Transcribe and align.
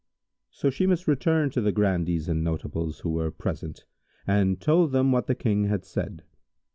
So 0.49 0.71
Shimas 0.71 1.07
returned 1.07 1.53
to 1.53 1.61
the 1.61 1.71
Grandees 1.71 2.27
and 2.27 2.43
Notables 2.43 3.01
who 3.01 3.11
were 3.11 3.29
present 3.29 3.85
and 4.25 4.59
told 4.59 4.93
them 4.93 5.11
what 5.11 5.27
the 5.27 5.35
King 5.35 5.65
had 5.65 5.85
said. 5.85 6.23